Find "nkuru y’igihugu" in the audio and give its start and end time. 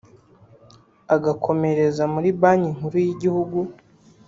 2.75-3.57